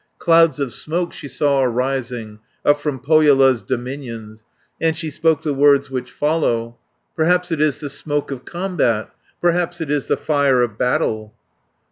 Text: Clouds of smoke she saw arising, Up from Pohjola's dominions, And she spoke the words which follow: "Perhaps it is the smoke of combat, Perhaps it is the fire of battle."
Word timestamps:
Clouds 0.17 0.59
of 0.59 0.73
smoke 0.73 1.13
she 1.13 1.27
saw 1.27 1.61
arising, 1.61 2.39
Up 2.65 2.79
from 2.79 2.97
Pohjola's 2.97 3.61
dominions, 3.61 4.47
And 4.81 4.97
she 4.97 5.11
spoke 5.11 5.43
the 5.43 5.53
words 5.53 5.91
which 5.91 6.09
follow: 6.11 6.79
"Perhaps 7.15 7.51
it 7.51 7.61
is 7.61 7.79
the 7.81 7.87
smoke 7.91 8.31
of 8.31 8.43
combat, 8.43 9.11
Perhaps 9.41 9.79
it 9.79 9.91
is 9.91 10.07
the 10.07 10.17
fire 10.17 10.63
of 10.63 10.75
battle." 10.79 11.35